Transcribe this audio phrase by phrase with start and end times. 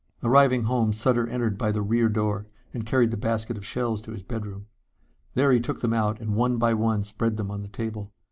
[0.23, 4.09] Arriving home, Sutter entered by the rear door and carried the basket of shells to
[4.11, 4.65] his bedroom.
[5.35, 8.11] There he took them out and one by one spread them on the table.